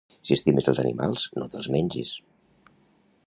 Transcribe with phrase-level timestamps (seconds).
[0.27, 2.17] Si estimes els animals no te'ls mengis